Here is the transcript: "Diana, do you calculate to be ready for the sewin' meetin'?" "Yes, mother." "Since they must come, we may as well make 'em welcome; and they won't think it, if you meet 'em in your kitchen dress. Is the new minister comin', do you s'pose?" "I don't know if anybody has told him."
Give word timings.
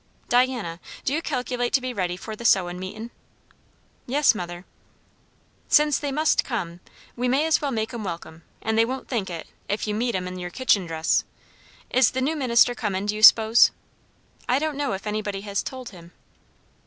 "Diana, 0.29 0.79
do 1.05 1.13
you 1.13 1.21
calculate 1.21 1.73
to 1.73 1.79
be 1.79 1.93
ready 1.93 2.17
for 2.17 2.35
the 2.35 2.43
sewin' 2.43 2.79
meetin'?" 2.79 3.11
"Yes, 4.07 4.33
mother." 4.33 4.65
"Since 5.67 5.99
they 5.99 6.11
must 6.11 6.43
come, 6.43 6.79
we 7.15 7.27
may 7.27 7.45
as 7.45 7.61
well 7.61 7.69
make 7.69 7.93
'em 7.93 8.03
welcome; 8.03 8.41
and 8.63 8.75
they 8.79 8.83
won't 8.83 9.07
think 9.07 9.29
it, 9.29 9.45
if 9.69 9.85
you 9.85 9.93
meet 9.93 10.15
'em 10.15 10.27
in 10.27 10.39
your 10.39 10.49
kitchen 10.49 10.87
dress. 10.87 11.23
Is 11.91 12.09
the 12.09 12.19
new 12.21 12.35
minister 12.35 12.73
comin', 12.73 13.05
do 13.05 13.15
you 13.15 13.21
s'pose?" 13.21 13.69
"I 14.49 14.57
don't 14.57 14.75
know 14.75 14.93
if 14.93 15.05
anybody 15.05 15.41
has 15.41 15.61
told 15.61 15.89
him." 15.89 16.13